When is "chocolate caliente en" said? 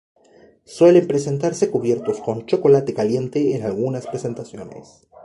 2.47-3.61